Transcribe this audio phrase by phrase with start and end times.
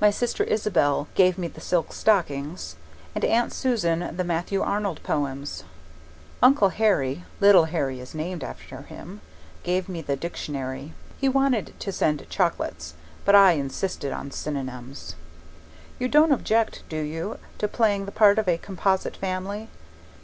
[0.00, 2.76] My sister Isabel gave me the silk stockings,
[3.14, 5.62] and Aunt Susan the Matthew Arnold poems;
[6.42, 9.20] Uncle Harry (little Harry is named after him)
[9.64, 10.94] gave me the dictionary.
[11.18, 12.94] He wanted to send chocolates,
[13.26, 15.16] but I insisted on synonyms.
[15.98, 19.68] You don't object, do you, to playing the part of a composite family?